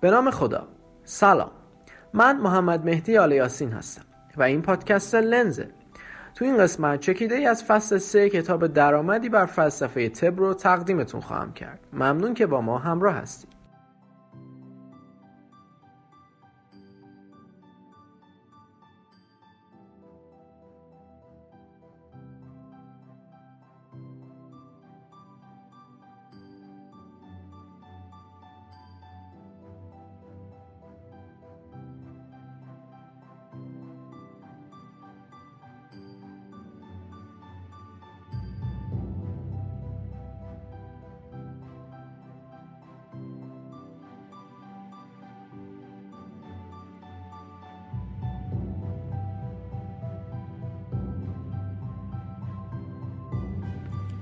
[0.00, 0.68] به نام خدا.
[1.04, 1.50] سلام.
[2.14, 4.04] من محمد مهدی آل یاسین هستم
[4.36, 5.68] و این پادکست لنزه.
[6.34, 11.20] تو این قسمت چکیده ای از فصل سه کتاب درآمدی بر فلسفه تب رو تقدیمتون
[11.20, 11.80] خواهم کرد.
[11.92, 13.55] ممنون که با ما همراه هستید.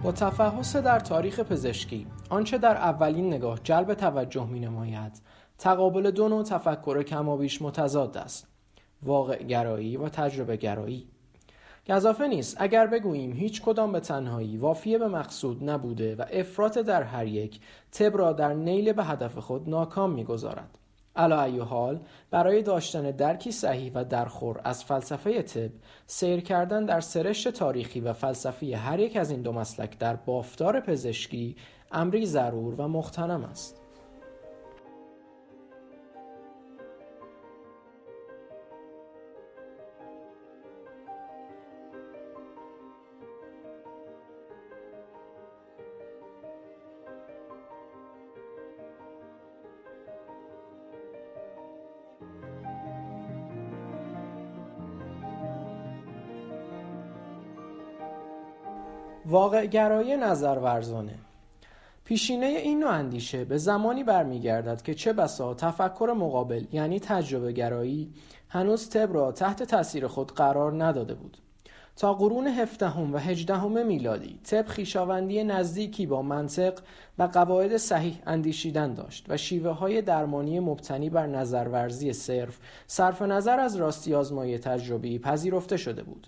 [0.04, 5.12] با تفحص در تاریخ پزشکی آنچه در اولین نگاه جلب توجه می نماید
[5.58, 8.46] تقابل دو نوع تفکر کمابیش متضاد است
[9.02, 11.08] واقع گرایی و تجربه گرایی.
[11.88, 12.56] گذافه نیست.
[12.60, 17.60] اگر بگوییم هیچ کدام به تنهایی وافیه به مقصود نبوده و افراط در هر یک
[17.92, 20.78] تب را در نیل به هدف خود ناکام می‌گذارد.
[21.16, 25.70] علا حال برای داشتن درکی صحیح و درخور از فلسفه طب
[26.06, 30.80] سیر کردن در سرشت تاریخی و فلسفی هر یک از این دو مسلک در بافتار
[30.80, 31.56] پزشکی
[31.92, 33.83] امری ضرور و مختنم است.
[59.26, 61.14] واقع گرایی نظر ورزانه
[62.04, 68.12] پیشینه این نوع اندیشه به زمانی برمیگردد که چه بسا تفکر مقابل یعنی تجربه گرایی
[68.48, 71.38] هنوز تب را تحت تاثیر خود قرار نداده بود.
[71.96, 76.78] تا قرون هفدهم و هجدهم میلادی طب خویشاوندی نزدیکی با منطق
[77.18, 83.60] و قواعد صحیح اندیشیدن داشت و شیوه های درمانی مبتنی بر نظرورزی صرف صرف نظر
[83.60, 86.26] از راستی آزمایی تجربی پذیرفته شده بود.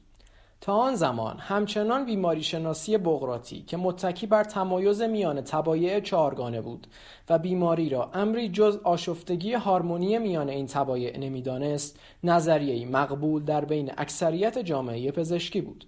[0.67, 6.87] تا آن زمان همچنان بیماری شناسی بغراتی که متکی بر تمایز میان تبایع چهارگانه بود
[7.31, 13.93] و بیماری را امری جز آشفتگی هارمونی میان این تبایع نمی‌دانست نظریه‌ای مقبول در بین
[13.99, 15.85] اکثریت جامعه پزشکی بود.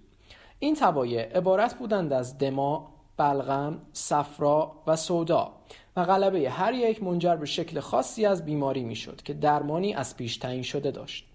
[0.59, 5.51] این تبایع عبارت بودند از دما، بلغم، صفرا و سودا
[5.95, 10.37] و غلبه هر یک منجر به شکل خاصی از بیماری می‌شد که درمانی از پیش
[10.37, 11.25] تعیین شده داشت.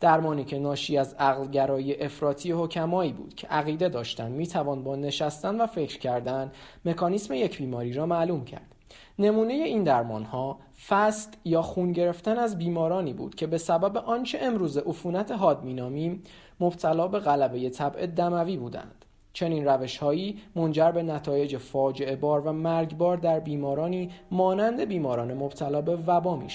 [0.00, 5.66] درمانی که ناشی از عقلگرایی افراطی حکمایی بود که عقیده داشتند می‌توان با نشستن و
[5.66, 6.52] فکر کردن
[6.84, 8.74] مکانیسم یک بیماری را معلوم کرد.
[9.18, 14.38] نمونه این درمان ها فست یا خون گرفتن از بیمارانی بود که به سبب آنچه
[14.42, 16.22] امروز عفونت حاد مینامیم
[16.60, 19.04] مبتلا به غلبه طبع دموی بودند.
[19.32, 25.80] چنین روش هایی منجر به نتایج فاجعه بار و مرگبار در بیمارانی مانند بیماران مبتلا
[25.80, 26.50] به وبا می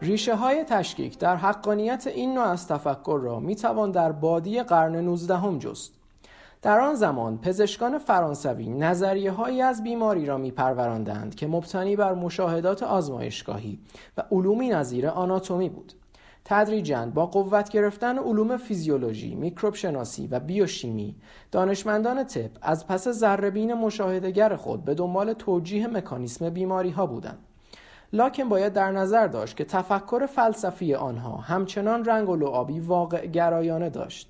[0.00, 4.96] ریشه های تشکیک در حقانیت این نوع از تفکر را می توان در بادی قرن
[4.96, 5.92] 19 هم جست.
[6.62, 12.14] در آن زمان پزشکان فرانسوی نظریه هایی از بیماری را می پروراندند که مبتنی بر
[12.14, 13.78] مشاهدات آزمایشگاهی
[14.16, 15.92] و علومی نظیر آناتومی بود.
[16.44, 21.16] تدریجاً با قوت گرفتن علوم فیزیولوژی، میکروب شناسی و بیوشیمی،
[21.52, 27.38] دانشمندان طب از پس ذرهبین مشاهدهگر خود به دنبال توجیه مکانیسم بیماری ها بودند.
[28.12, 33.90] لاکن باید در نظر داشت که تفکر فلسفی آنها همچنان رنگ و لعابی واقع گرایانه
[33.90, 34.28] داشت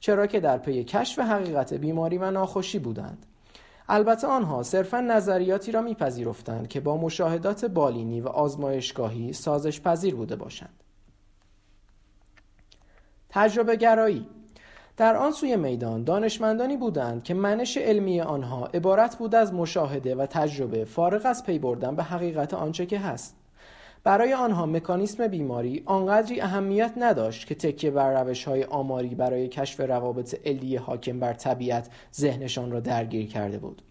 [0.00, 3.26] چرا که در پی کشف حقیقت بیماری و ناخوشی بودند.
[3.88, 10.36] البته آنها صرفا نظریاتی را میپذیرفتند که با مشاهدات بالینی و آزمایشگاهی سازش پذیر بوده
[10.36, 10.82] باشند.
[13.28, 14.28] تجربه گرایی
[14.96, 20.26] در آن سوی میدان دانشمندانی بودند که منش علمی آنها عبارت بود از مشاهده و
[20.26, 23.36] تجربه فارغ از پی بردن به حقیقت آنچه که هست.
[24.04, 29.80] برای آنها مکانیسم بیماری آنقدری اهمیت نداشت که تکیه بر روش های آماری برای کشف
[29.80, 33.82] روابط علی حاکم بر طبیعت ذهنشان را درگیر کرده بود.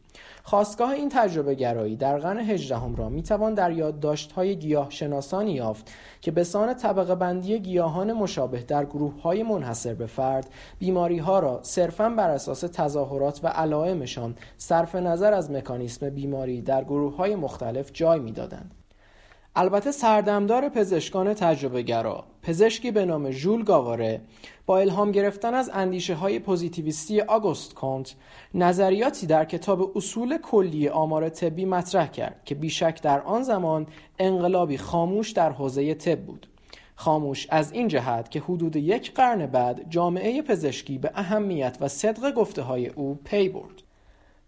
[0.48, 6.32] خواستگاه این تجربه گرایی در قرن هجدهم را می‌توان در یادداشت‌های گیاه شناسانی یافت که
[6.32, 10.50] به سان طبقه بندی گیاهان مشابه در گروه های منحصر به فرد
[10.80, 16.84] بیماری ها را صرفا بر اساس تظاهرات و علائمشان صرف نظر از مکانیسم بیماری در
[16.84, 18.85] گروه های مختلف جای می‌دادند.
[19.58, 24.22] البته سردمدار پزشکان تجربه گرا پزشکی به نام ژول گاواره
[24.66, 28.16] با الهام گرفتن از اندیشه های پوزیتیویستی آگوست کنت
[28.54, 33.88] نظریاتی در کتاب اصول کلی آمار طبی مطرح کرد که بیشک در آن زمان
[34.20, 36.48] انقلابی خاموش در حوزه طب بود.
[36.96, 42.34] خاموش از این جهت که حدود یک قرن بعد جامعه پزشکی به اهمیت و صدق
[42.34, 43.85] گفته های او پی برد.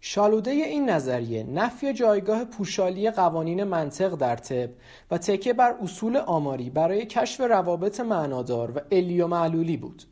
[0.00, 4.70] شالوده این نظریه نفی جایگاه پوشالی قوانین منطق در طب
[5.10, 10.02] و تکه بر اصول آماری برای کشف روابط معنادار و علی و معلولی بود.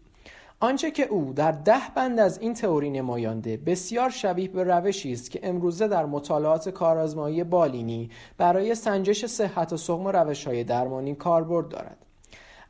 [0.60, 5.30] آنچه که او در ده بند از این تئوری نمایانده بسیار شبیه به روشی است
[5.30, 12.05] که امروزه در مطالعات کارآزمایی بالینی برای سنجش صحت و سقم روش‌های درمانی کاربرد دارد.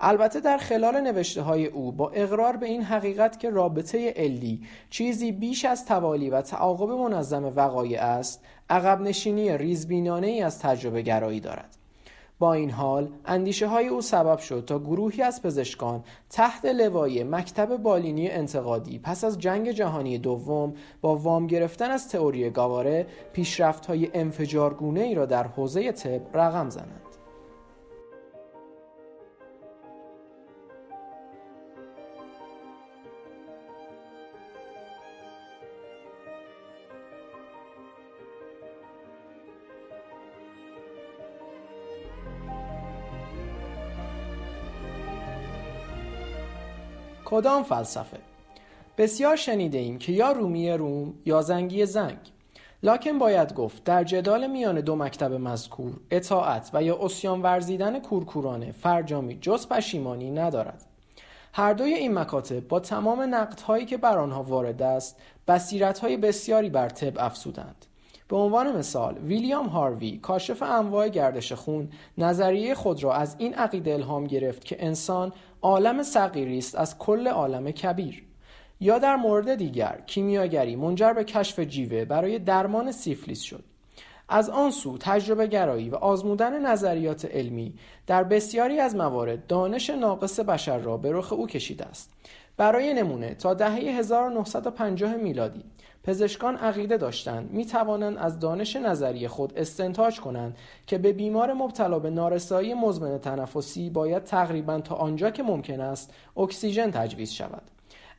[0.01, 5.33] البته در خلال نوشته های او با اقرار به این حقیقت که رابطه علی چیزی
[5.33, 11.41] بیش از توالی و تعاقب منظم وقایع است عقب نشینی ریزبینانه ای از تجربه گرایی
[11.41, 11.77] دارد.
[12.39, 17.77] با این حال اندیشه های او سبب شد تا گروهی از پزشکان تحت لوای مکتب
[17.77, 24.11] بالینی انتقادی پس از جنگ جهانی دوم با وام گرفتن از تئوری گاواره پیشرفت های
[24.15, 27.06] انفجارگونه ای را در حوزه طب رقم زنند.
[47.37, 48.19] کدام فلسفه.
[48.99, 52.19] بسیار شنیده ایم که یا رومی روم یا زنگی زنگ.
[52.83, 58.73] لاکن باید گفت در جدال میان دو مکتب مذکور اطاعت و یا اسیان ورزیدن کورکورانه
[58.73, 60.85] فرجامی جز پشیمانی ندارد.
[61.53, 65.17] هر دوی این مکاتب با تمام نقدهایی که بر آنها وارد است
[65.49, 67.87] بصیرتهای بسیاری بر طب افزودند.
[68.29, 71.89] به عنوان مثال ویلیام هاروی کاشف انواع گردش خون
[72.19, 75.33] نظریه خود را از این عقیده الهام گرفت که انسان
[75.63, 78.23] عالم صغیری است از کل عالم کبیر.
[78.81, 83.65] یا در مورد دیگر کیمیاگری منجر به کشف جیوه برای درمان سیفلیس شد.
[84.29, 87.75] از آن سو تجربه گرایی و آزمودن نظریات علمی
[88.07, 92.13] در بسیاری از موارد دانش ناقص بشر را به رخ او کشیده است.
[92.57, 95.65] برای نمونه تا دهه 1950 میلادی
[96.07, 97.51] پزشکان عقیده داشتند.
[97.53, 100.57] می توانند از دانش نظری خود استنتاج کنند
[100.87, 106.15] که به بیمار مبتلا به نارسایی مزمن تنفسی باید تقریبا تا آنجا که ممکن است
[106.37, 107.63] اکسیژن تجویز شود.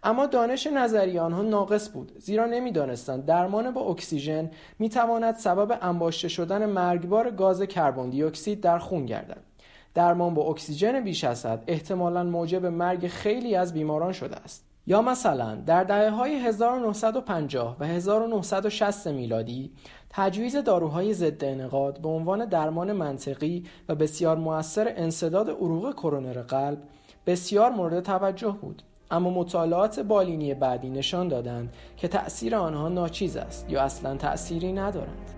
[0.03, 6.27] اما دانش نظری آنها ناقص بود زیرا نمی‌دانستند درمان با اکسیژن می تواند سبب انباشته
[6.27, 9.43] شدن مرگبار گاز کربن دی اکسید در خون گردد.
[9.93, 14.76] درمان با اکسیژن بیش از حد احتمالا موجب مرگ خیلی از بیماران شده است.
[14.87, 19.71] یا مثلا در دهه های 1950 و 1960 میلادی
[20.09, 26.77] تجویز داروهای ضد انقاد به عنوان درمان منطقی و بسیار موثر انصداد عروق کرونر قلب
[27.25, 28.83] بسیار مورد توجه بود.
[29.11, 35.36] اما مطالعات بالینی بعدی نشان دادند که تأثیر آنها ناچیز است یا اصلا تأثیری ندارند.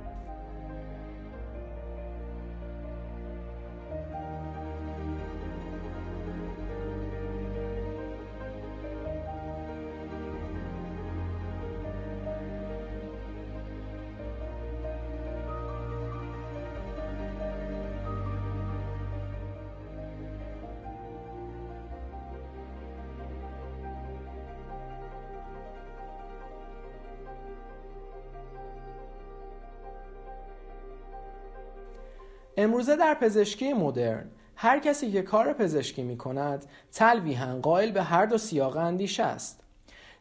[32.62, 34.26] امروزه در پزشکی مدرن
[34.56, 39.64] هر کسی که کار پزشکی می کند تلویحا قائل به هر دو سیاق اندیشه است.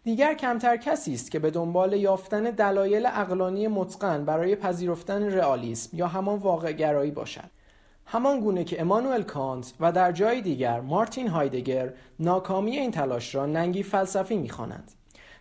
[0.04, 6.07] دیگر کمتر کسی است که به دنبال یافتن دلایل اقلانی متقن برای پذیرفتن رئالیسم یا
[6.07, 7.50] همان واقع گرایی باشد.
[8.07, 13.47] همان گونه که امانوئل کانت و در جای دیگر مارتین هایدگر ناکامی این تلاش را
[13.47, 14.92] ننگی فلسفی می‌خوانند.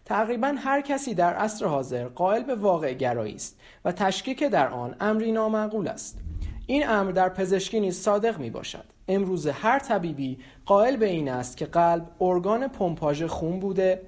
[0.05, 4.95] تقریبا هر کسی در عصر حاضر قائل به واقع گرایی است و تشکیک در آن
[4.99, 6.26] امری نامعقول است.
[6.69, 11.57] این امر در پزشکی نیز صادق می باشد امروز هر طبیبی قائل به این است
[11.57, 14.01] که قلب ارگان پمپاژ خون بوده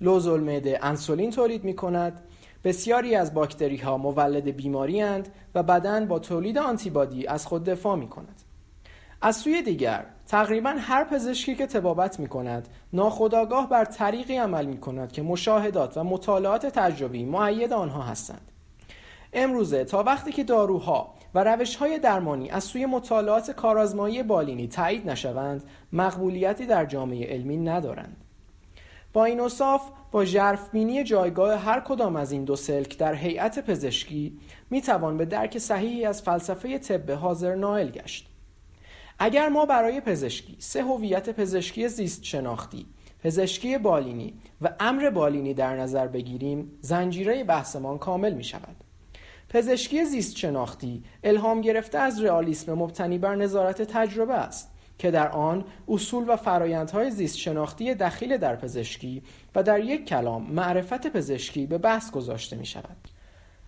[0.00, 2.20] لوزول معده انسولین تولید می کند
[2.64, 7.96] بسیاری از باکتری ها مولد بیماری اند و بدن با تولید آنتیبادی از خود دفاع
[7.96, 8.42] می کند
[9.22, 14.78] از سوی دیگر تقریبا هر پزشکی که تبابت می کند ناخداگاه بر طریقی عمل می
[14.78, 18.50] کند که مشاهدات و مطالعات تجربی معید آنها هستند.
[19.32, 25.10] امروزه تا وقتی که داروها و روش های درمانی از سوی مطالعات کارآزمایی بالینی تایید
[25.10, 28.16] نشوند مقبولیتی در جامعه علمی ندارند.
[29.12, 34.38] با این اصاف با ژرفبینی جایگاه هر کدام از این دو سلک در هیئت پزشکی
[34.70, 38.28] می توان به درک صحیحی از فلسفه طب حاضر نائل گشت.
[39.18, 42.86] اگر ما برای پزشکی سه هویت پزشکی زیست شناختی
[43.24, 48.83] پزشکی بالینی و امر بالینی در نظر بگیریم زنجیره بحثمان کامل می شود
[49.54, 55.64] پزشکی زیست شناختی الهام گرفته از رئالیسم مبتنی بر نظارت تجربه است که در آن
[55.88, 59.22] اصول و فرایندهای زیست شناختی دخیل در پزشکی
[59.54, 62.96] و در یک کلام معرفت پزشکی به بحث گذاشته می شود.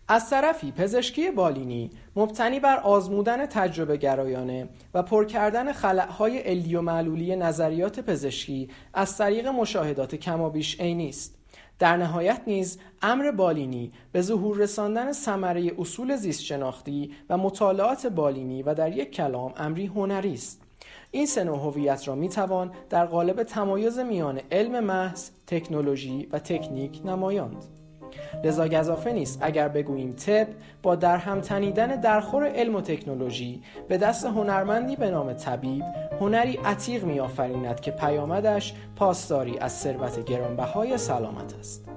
[0.08, 6.80] از طرفی پزشکی بالینی مبتنی بر آزمودن تجربه گرایانه و پر کردن خلعهای علی و
[6.80, 11.35] معلولی نظریات پزشکی از طریق مشاهدات کمابیش عینی است.
[11.78, 18.62] در نهایت نیز امر بالینی به ظهور رساندن ثمره اصول زیست شناختی و مطالعات بالینی
[18.62, 20.62] و در یک کلام امری هنری است
[21.10, 27.00] این سه هویت را می توان در قالب تمایز میان علم محض، تکنولوژی و تکنیک
[27.04, 27.75] نمایاند.
[28.44, 29.38] لذا گذافه نیست.
[29.42, 30.46] اگر بگوییم طب
[30.82, 35.84] با در هم تنیدن درخور علم و تکنولوژی به دست هنرمندی به نام طبیب
[36.20, 41.95] هنری عتیق میآفریند که پیامدش پاسداری از ثروت گرانبهای سلامت است.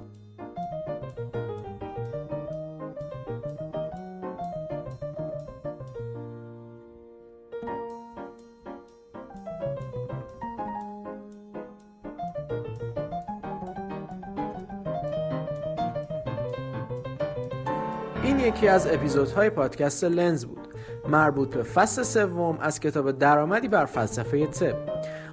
[18.24, 20.68] این یکی از اپیزودهای پادکست لنز بود.
[21.10, 24.76] مربوط به فصل سوم از کتاب درآمدی بر فلسفه طب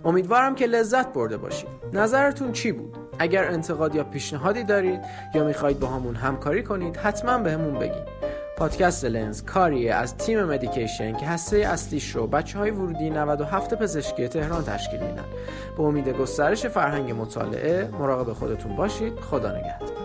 [0.05, 1.69] امیدوارم که لذت برده باشید.
[1.93, 5.01] نظرتون چی بود؟ اگر انتقاد یا پیشنهادی دارید
[5.35, 8.17] یا می‌خواهید با همون همکاری کنید حتما به همون بگید.
[8.57, 14.29] پادکست لنز کاریه از تیم مدیکیشن که هسته اصلیش رو بچه های ورودی 97 پزشکی
[14.29, 15.25] تهران تشکیل میدن.
[15.77, 19.21] به امید گسترش فرهنگ مطالعه مراقب خودتون باشید.
[19.21, 19.96] خدا نگهدار.